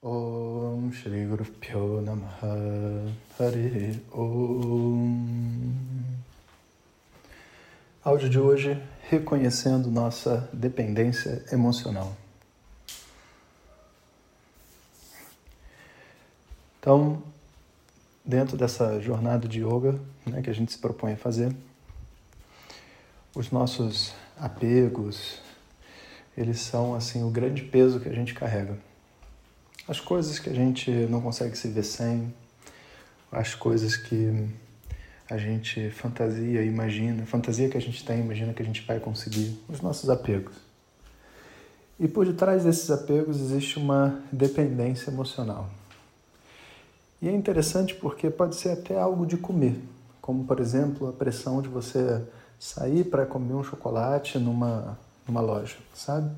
Om 0.00 0.92
Shri 0.92 1.26
Guru 1.26 1.44
Pyo 1.44 2.00
Namaha 2.00 3.12
Hari 3.36 4.00
Om 4.12 5.26
Áudio 8.04 8.28
de 8.28 8.38
hoje 8.38 8.80
reconhecendo 9.10 9.90
nossa 9.90 10.48
dependência 10.52 11.44
emocional. 11.50 12.16
Então, 16.78 17.20
dentro 18.24 18.56
dessa 18.56 19.00
jornada 19.00 19.48
de 19.48 19.64
yoga 19.64 19.98
né, 20.24 20.40
que 20.42 20.50
a 20.50 20.54
gente 20.54 20.70
se 20.70 20.78
propõe 20.78 21.14
a 21.14 21.16
fazer, 21.16 21.52
os 23.34 23.50
nossos 23.50 24.14
apegos, 24.36 25.40
eles 26.36 26.60
são 26.60 26.94
assim 26.94 27.24
o 27.24 27.30
grande 27.30 27.64
peso 27.64 27.98
que 27.98 28.08
a 28.08 28.14
gente 28.14 28.32
carrega 28.32 28.86
as 29.88 29.98
coisas 29.98 30.38
que 30.38 30.50
a 30.50 30.54
gente 30.54 30.90
não 30.90 31.22
consegue 31.22 31.56
se 31.56 31.66
ver 31.68 31.82
sem, 31.82 32.32
as 33.32 33.54
coisas 33.54 33.96
que 33.96 34.46
a 35.30 35.38
gente 35.38 35.90
fantasia, 35.90 36.62
imagina, 36.62 37.24
fantasia 37.24 37.68
que 37.68 37.76
a 37.76 37.80
gente 37.80 38.04
tem, 38.04 38.20
imagina 38.20 38.52
que 38.52 38.62
a 38.62 38.64
gente 38.64 38.82
vai 38.82 39.00
conseguir, 39.00 39.58
os 39.68 39.80
nossos 39.80 40.10
apegos. 40.10 40.54
E 41.98 42.06
por 42.06 42.26
detrás 42.26 42.64
desses 42.64 42.90
apegos 42.90 43.40
existe 43.40 43.78
uma 43.78 44.22
dependência 44.30 45.10
emocional. 45.10 45.68
E 47.20 47.28
é 47.28 47.32
interessante 47.32 47.94
porque 47.94 48.30
pode 48.30 48.56
ser 48.56 48.70
até 48.70 48.98
algo 48.98 49.26
de 49.26 49.36
comer, 49.36 49.80
como 50.20 50.44
por 50.44 50.60
exemplo 50.60 51.08
a 51.08 51.12
pressão 51.12 51.60
de 51.62 51.68
você 51.68 52.22
sair 52.58 53.04
para 53.04 53.26
comer 53.26 53.54
um 53.54 53.64
chocolate 53.64 54.38
numa, 54.38 54.98
numa 55.26 55.40
loja, 55.40 55.76
sabe? 55.94 56.30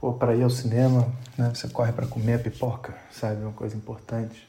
Ou 0.00 0.14
para 0.14 0.34
ir 0.34 0.42
ao 0.42 0.50
cinema, 0.50 1.12
né? 1.36 1.52
você 1.54 1.68
corre 1.68 1.92
para 1.92 2.06
comer 2.06 2.34
a 2.34 2.38
pipoca, 2.38 2.96
sabe? 3.10 3.42
Uma 3.42 3.52
coisa 3.52 3.76
importante. 3.76 4.48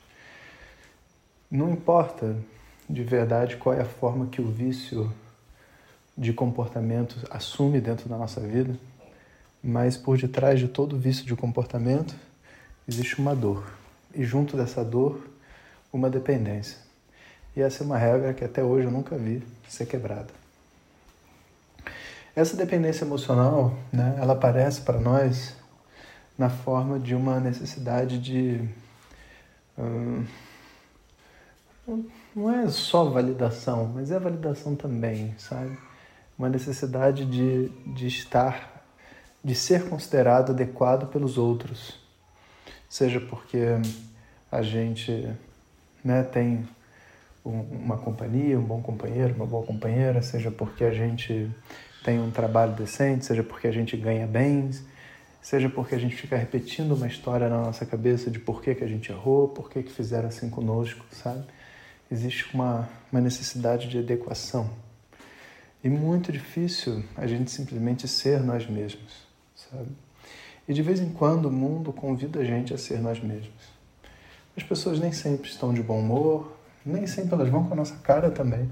Não 1.50 1.70
importa 1.71 2.35
de 2.90 3.04
verdade 3.04 3.57
qual 3.57 3.76
é 3.76 3.82
a 3.82 3.85
forma 3.85 4.27
que 4.27 4.41
o 4.41 4.49
vício 4.49 5.12
de 6.18 6.34
comportamento 6.34 7.16
assume 7.29 7.82
dentro 7.82 8.07
da 8.07 8.18
nossa 8.18 8.40
vida, 8.40 8.77
mas 9.63 9.98
por 9.98 10.18
detrás 10.18 10.60
de 10.60 10.68
todo 10.68 10.98
vício 10.98 11.26
de 11.26 11.35
comportamento 11.35 12.16
existe 12.88 13.20
uma 13.20 13.35
dor. 13.35 13.63
E 14.13 14.24
junto 14.24 14.57
dessa 14.57 14.84
dor, 14.84 15.27
uma 15.91 16.10
dependência. 16.10 16.77
E 17.55 17.62
essa 17.62 17.84
é 17.84 17.85
uma 17.85 17.98
regra 17.98 18.34
que 18.34 18.44
até 18.44 18.63
hoje 18.63 18.88
eu 18.88 18.91
nunca 18.91 19.18
vi 19.18 19.44
ser 19.68 19.85
quebrada. 19.85 20.41
Essa 22.35 22.55
dependência 22.55 23.04
emocional, 23.04 23.74
né, 23.91 24.15
ela 24.18 24.34
aparece 24.34 24.82
para 24.82 24.99
nós 24.99 25.54
na 26.38 26.49
forma 26.49 26.98
de 26.98 27.13
uma 27.13 27.40
necessidade 27.40 28.18
de. 28.18 28.70
Hum, 29.77 30.26
não 32.34 32.49
é 32.49 32.70
só 32.70 33.04
validação, 33.04 33.91
mas 33.93 34.12
é 34.12 34.20
validação 34.20 34.76
também, 34.76 35.35
sabe? 35.38 35.77
Uma 36.38 36.48
necessidade 36.48 37.26
de, 37.26 37.68
de 37.93 38.07
estar, 38.07 38.82
de 39.43 39.54
ser 39.54 39.90
considerado 39.90 40.51
adequado 40.51 41.07
pelos 41.12 41.38
outros. 41.38 41.99
Seja 42.90 43.20
porque 43.20 43.60
a 44.49 44.62
gente 44.62 45.29
né, 46.04 46.23
tem 46.23 46.66
uma 47.43 47.98
companhia, 47.98 48.57
um 48.57 48.63
bom 48.63 48.82
companheiro, 48.82 49.35
uma 49.35 49.45
boa 49.45 49.66
companheira, 49.66 50.21
seja 50.21 50.49
porque 50.49 50.85
a 50.85 50.93
gente 50.93 51.51
tem 52.04 52.20
um 52.20 52.32
trabalho 52.32 52.74
decente, 52.74 53.26
seja 53.26 53.44
porque 53.44 53.68
a 53.68 53.71
gente 53.71 53.96
ganha 53.96 54.26
bens, 54.26 54.84
seja 55.41 55.70
porque 55.70 55.96
a 55.96 55.99
gente 55.99 56.16
fica 56.16 56.35
repetindo 56.35 56.94
uma 56.94 57.07
história 57.07 57.49
na 57.49 57.57
nossa 57.57 57.85
cabeça 57.85 58.30
de 58.30 58.40
por 58.40 58.62
que, 58.62 58.76
que 58.76 58.84
a 58.84 58.88
gente 58.88 59.12
errou, 59.12 59.48
por 59.48 59.70
que, 59.70 59.84
que 59.84 59.91
fizeram 59.91 60.27
assim 60.27 60.49
conosco, 60.49 61.05
sabe? 61.12 61.44
Existe 62.12 62.54
uma, 62.54 62.90
uma 63.12 63.22
necessidade 63.22 63.88
de 63.88 63.99
adequação. 63.99 64.69
E 65.84 65.89
muito 65.89 66.31
difícil 66.31 67.03
a 67.16 67.25
gente 67.25 67.50
simplesmente 67.50 68.07
ser 68.07 68.41
nós 68.41 68.68
mesmos, 68.69 69.25
sabe? 69.56 69.89
E 70.68 70.73
de 70.73 70.81
vez 70.81 71.00
em 71.00 71.09
quando 71.09 71.45
o 71.45 71.51
mundo 71.51 71.91
convida 71.91 72.39
a 72.39 72.44
gente 72.44 72.73
a 72.73 72.78
ser 72.78 73.00
nós 73.00 73.19
mesmos. 73.19 73.72
As 74.56 74.63
pessoas 74.63 75.00
nem 75.00 75.12
sempre 75.12 75.50
estão 75.50 75.73
de 75.73 75.81
bom 75.81 76.00
humor, 76.00 76.56
nem 76.85 77.07
sempre 77.07 77.33
elas 77.33 77.50
vão 77.50 77.63
com 77.63 77.73
a 77.73 77.78
nossa 77.78 77.95
cara 77.97 78.29
também. 78.29 78.69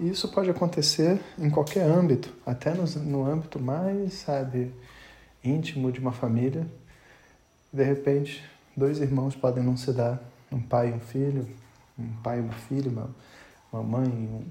E 0.00 0.08
isso 0.08 0.28
pode 0.28 0.48
acontecer 0.48 1.20
em 1.38 1.50
qualquer 1.50 1.82
âmbito, 1.82 2.34
até 2.46 2.72
no, 2.72 2.86
no 3.02 3.30
âmbito 3.30 3.60
mais, 3.60 4.14
sabe, 4.14 4.72
íntimo 5.44 5.92
de 5.92 6.00
uma 6.00 6.10
família. 6.10 6.66
De 7.70 7.84
repente, 7.84 8.42
dois 8.74 8.98
irmãos 8.98 9.36
podem 9.36 9.62
não 9.62 9.76
se 9.76 9.92
dar, 9.92 10.18
um 10.50 10.58
pai 10.58 10.88
e 10.88 10.92
um 10.94 11.00
filho, 11.00 11.46
um 11.98 12.08
pai 12.22 12.38
e 12.38 12.40
uma 12.40 12.54
filha, 12.54 12.90
uma, 12.90 13.10
uma 13.70 13.82
mãe 13.82 14.08
um, 14.08 14.42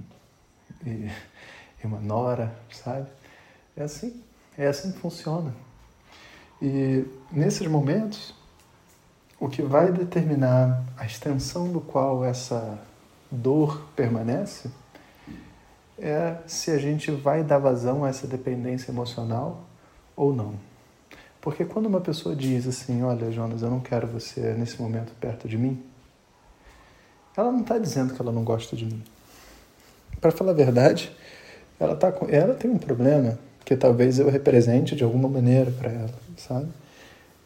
e, 0.86 1.12
e 1.84 1.88
uma 1.88 2.00
nora, 2.00 2.56
sabe? 2.72 3.08
É 3.76 3.82
assim, 3.82 4.22
é 4.56 4.68
assim 4.68 4.92
que 4.92 5.00
funciona. 5.00 5.52
E 6.62 7.06
nesses 7.32 7.66
momentos, 7.66 8.36
o 9.40 9.50
que 9.50 9.64
vai 9.64 9.92
determinar 9.92 10.84
a 10.96 11.08
extensão 11.08 11.72
do 11.72 11.82
qual 11.82 12.24
essa 12.24 12.80
dor 13.32 13.82
permanece 13.96 14.70
é 16.02 16.38
se 16.48 16.72
a 16.72 16.78
gente 16.78 17.12
vai 17.12 17.44
dar 17.44 17.58
vazão 17.58 18.04
a 18.04 18.10
essa 18.10 18.28
dependência 18.28 18.92
emocional 18.92 19.66
ou 20.16 20.34
não. 20.34 20.54
Porque 21.42 21.64
quando 21.64 21.86
uma 21.86 22.02
pessoa 22.02 22.36
diz 22.36 22.68
assim, 22.68 23.02
olha, 23.04 23.32
Jonas, 23.32 23.62
eu 23.62 23.70
não 23.70 23.80
quero 23.80 24.08
você 24.08 24.54
nesse 24.54 24.82
momento 24.82 25.14
perto 25.20 25.48
de 25.48 25.58
mim, 25.58 25.82
ela 27.36 27.52
não 27.52 27.62
está 27.62 27.78
dizendo 27.78 28.14
que 28.14 28.22
ela 28.22 28.32
não 28.32 28.44
gosta 28.44 28.76
de 28.76 28.86
mim. 28.86 29.02
Para 30.20 30.32
falar 30.32 30.52
a 30.52 30.56
verdade, 30.56 31.16
ela, 31.80 31.96
tá 31.96 32.12
com, 32.12 32.28
ela 32.28 32.54
tem 32.54 32.70
um 32.70 32.78
problema 32.78 33.40
que 33.64 33.76
talvez 33.78 34.20
eu 34.20 34.30
represente 34.30 34.96
de 34.96 35.04
alguma 35.04 35.30
maneira 35.30 35.72
para 35.72 35.90
ela, 35.90 36.14
sabe? 36.36 36.68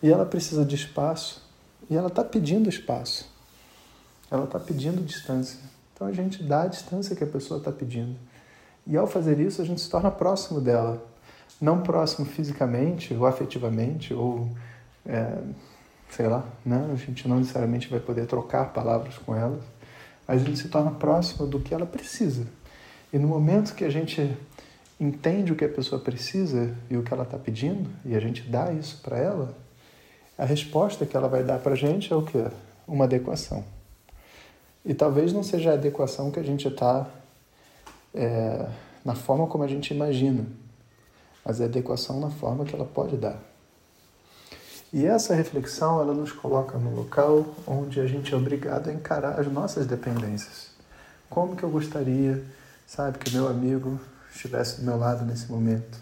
E 0.01 0.11
ela 0.11 0.25
precisa 0.25 0.65
de 0.65 0.75
espaço 0.75 1.43
e 1.89 1.95
ela 1.95 2.07
está 2.07 2.23
pedindo 2.23 2.67
espaço. 2.67 3.31
Ela 4.31 4.45
está 4.45 4.59
pedindo 4.59 5.03
distância. 5.03 5.59
Então 5.93 6.07
a 6.07 6.11
gente 6.11 6.41
dá 6.41 6.63
a 6.63 6.67
distância 6.67 7.15
que 7.15 7.23
a 7.23 7.27
pessoa 7.27 7.59
está 7.59 7.71
pedindo. 7.71 8.15
E 8.85 8.97
ao 8.97 9.07
fazer 9.07 9.39
isso, 9.39 9.61
a 9.61 9.65
gente 9.65 9.81
se 9.81 9.89
torna 9.89 10.11
próximo 10.11 10.59
dela. 10.59 11.03
Não 11.61 11.81
próximo 11.81 12.25
fisicamente 12.25 13.13
ou 13.13 13.25
afetivamente, 13.25 14.13
ou 14.13 14.49
é, 15.05 15.37
sei 16.09 16.27
lá, 16.27 16.43
né? 16.65 16.89
a 16.91 16.95
gente 16.95 17.27
não 17.27 17.37
necessariamente 17.37 17.89
vai 17.89 17.99
poder 17.99 18.25
trocar 18.25 18.73
palavras 18.73 19.17
com 19.17 19.35
ela, 19.35 19.59
mas 20.27 20.41
a 20.41 20.45
gente 20.45 20.59
se 20.59 20.67
torna 20.67 20.91
próximo 20.91 21.47
do 21.47 21.59
que 21.59 21.73
ela 21.73 21.85
precisa. 21.85 22.45
E 23.11 23.17
no 23.17 23.27
momento 23.27 23.75
que 23.75 23.83
a 23.83 23.89
gente 23.89 24.35
entende 24.99 25.51
o 25.51 25.55
que 25.55 25.65
a 25.65 25.69
pessoa 25.69 26.01
precisa 26.01 26.75
e 26.89 26.97
o 26.97 27.03
que 27.03 27.13
ela 27.13 27.23
está 27.23 27.37
pedindo, 27.37 27.89
e 28.05 28.15
a 28.15 28.19
gente 28.19 28.43
dá 28.43 28.71
isso 28.71 29.01
para 29.01 29.17
ela, 29.17 29.55
a 30.37 30.45
resposta 30.45 31.05
que 31.05 31.15
ela 31.15 31.27
vai 31.27 31.43
dar 31.43 31.59
para 31.59 31.73
a 31.73 31.75
gente 31.75 32.11
é 32.11 32.15
o 32.15 32.23
quê? 32.23 32.45
Uma 32.87 33.05
adequação. 33.05 33.63
E 34.85 34.93
talvez 34.93 35.31
não 35.31 35.43
seja 35.43 35.71
a 35.71 35.73
adequação 35.73 36.31
que 36.31 36.39
a 36.39 36.43
gente 36.43 36.67
está 36.67 37.07
é, 38.13 38.67
na 39.03 39.15
forma 39.15 39.47
como 39.47 39.63
a 39.63 39.67
gente 39.67 39.93
imagina, 39.93 40.45
mas 41.43 41.59
é 41.59 41.65
adequação 41.65 42.19
na 42.19 42.29
forma 42.29 42.63
que 42.63 42.75
ela 42.75 42.85
pode 42.85 43.17
dar. 43.17 43.37
E 44.93 45.05
essa 45.05 45.33
reflexão 45.33 45.99
ela 45.99 46.13
nos 46.13 46.31
coloca 46.31 46.77
no 46.77 46.95
local 46.95 47.45
onde 47.65 47.99
a 47.99 48.05
gente 48.05 48.33
é 48.33 48.37
obrigado 48.37 48.89
a 48.89 48.93
encarar 48.93 49.39
as 49.39 49.51
nossas 49.51 49.87
dependências. 49.87 50.67
Como 51.29 51.55
que 51.55 51.63
eu 51.63 51.69
gostaria, 51.69 52.43
sabe, 52.85 53.17
que 53.17 53.33
meu 53.33 53.47
amigo 53.47 53.99
estivesse 54.31 54.79
do 54.79 54.85
meu 54.85 54.97
lado 54.97 55.25
nesse 55.25 55.51
momento? 55.51 55.97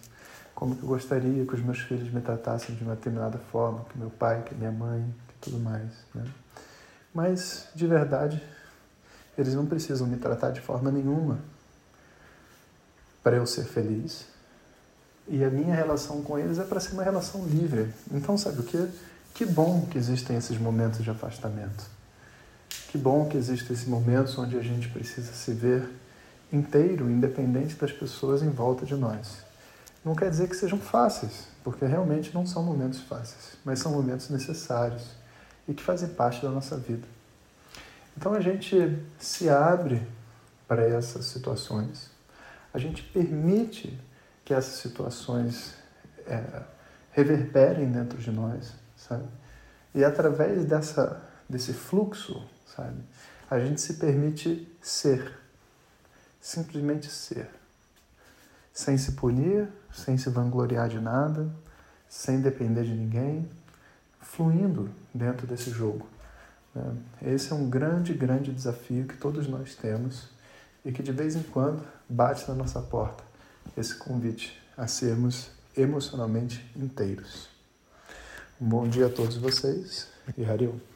Como 0.53 0.75
que 0.75 0.83
eu 0.83 0.89
gostaria 0.89 1.45
que 1.45 1.55
os 1.55 1.61
meus 1.61 1.79
filhos 1.79 2.11
me 2.11 2.19
tratassem 2.19 2.75
de 2.75 2.83
uma 2.83 2.95
determinada 2.95 3.37
forma, 3.51 3.85
que 3.89 3.97
meu 3.97 4.09
pai, 4.09 4.43
que 4.43 4.53
minha 4.53 4.71
mãe, 4.71 5.01
que 5.29 5.49
tudo 5.49 5.57
mais, 5.57 5.89
né? 6.13 6.25
Mas 7.13 7.69
de 7.73 7.87
verdade, 7.87 8.43
eles 9.37 9.55
não 9.55 9.65
precisam 9.65 10.05
me 10.05 10.17
tratar 10.17 10.51
de 10.51 10.59
forma 10.59 10.91
nenhuma 10.91 11.39
para 13.23 13.37
eu 13.37 13.45
ser 13.45 13.65
feliz. 13.65 14.25
E 15.27 15.43
a 15.43 15.49
minha 15.49 15.75
relação 15.75 16.21
com 16.21 16.37
eles 16.37 16.59
é 16.59 16.63
para 16.63 16.79
ser 16.79 16.93
uma 16.93 17.03
relação 17.03 17.45
livre. 17.45 17.93
Então, 18.11 18.37
sabe 18.37 18.61
o 18.61 18.63
que? 18.63 18.87
Que 19.33 19.45
bom 19.45 19.85
que 19.89 19.97
existem 19.97 20.35
esses 20.37 20.57
momentos 20.57 21.03
de 21.03 21.09
afastamento. 21.09 21.83
Que 22.89 22.97
bom 22.97 23.27
que 23.27 23.37
existem 23.37 23.73
esses 23.73 23.87
momentos 23.87 24.37
onde 24.37 24.57
a 24.57 24.61
gente 24.61 24.89
precisa 24.89 25.31
se 25.31 25.53
ver 25.53 25.87
inteiro, 26.51 27.09
independente 27.09 27.75
das 27.75 27.91
pessoas 27.91 28.41
em 28.41 28.49
volta 28.49 28.85
de 28.85 28.95
nós. 28.95 29.37
Não 30.03 30.15
quer 30.15 30.29
dizer 30.29 30.49
que 30.49 30.55
sejam 30.55 30.79
fáceis, 30.79 31.47
porque 31.63 31.85
realmente 31.85 32.33
não 32.33 32.45
são 32.45 32.63
momentos 32.63 32.99
fáceis, 33.01 33.57
mas 33.63 33.79
são 33.79 33.91
momentos 33.91 34.29
necessários 34.29 35.03
e 35.67 35.73
que 35.73 35.83
fazem 35.83 36.09
parte 36.09 36.41
da 36.41 36.49
nossa 36.49 36.75
vida. 36.75 37.07
Então 38.17 38.33
a 38.33 38.41
gente 38.41 38.99
se 39.19 39.47
abre 39.47 40.01
para 40.67 40.83
essas 40.83 41.25
situações 41.25 42.09
a 42.73 42.79
gente 42.79 43.03
permite 43.03 43.99
que 44.45 44.53
essas 44.53 44.75
situações 44.75 45.75
é, 46.25 46.63
reverberem 47.11 47.91
dentro 47.91 48.17
de 48.17 48.31
nós, 48.31 48.73
sabe? 48.95 49.27
E 49.93 50.03
através 50.03 50.65
dessa, 50.65 51.21
desse 51.49 51.73
fluxo, 51.73 52.47
sabe, 52.65 53.01
a 53.49 53.59
gente 53.59 53.81
se 53.81 53.95
permite 53.95 54.67
ser, 54.81 55.37
simplesmente 56.39 57.07
ser, 57.11 57.49
sem 58.73 58.97
se 58.97 59.13
punir, 59.13 59.67
sem 59.93 60.17
se 60.17 60.29
vangloriar 60.29 60.87
de 60.87 60.99
nada, 60.99 61.49
sem 62.07 62.39
depender 62.39 62.83
de 62.83 62.93
ninguém, 62.93 63.49
fluindo 64.21 64.89
dentro 65.13 65.45
desse 65.45 65.69
jogo. 65.69 66.07
Né? 66.73 66.95
Esse 67.21 67.51
é 67.51 67.55
um 67.55 67.69
grande, 67.69 68.13
grande 68.13 68.53
desafio 68.53 69.05
que 69.05 69.17
todos 69.17 69.47
nós 69.47 69.75
temos 69.75 70.29
e 70.83 70.91
que 70.91 71.03
de 71.03 71.11
vez 71.11 71.35
em 71.35 71.43
quando 71.43 71.83
bate 72.09 72.47
na 72.47 72.55
nossa 72.55 72.81
porta 72.81 73.23
esse 73.77 73.95
convite 73.95 74.59
a 74.77 74.87
sermos 74.87 75.49
emocionalmente 75.75 76.69
inteiros. 76.75 77.49
Um 78.59 78.67
bom 78.67 78.87
dia 78.87 79.07
a 79.07 79.09
todos 79.09 79.37
vocês 79.37 80.07
e 80.37 80.43
Hariom. 80.43 80.90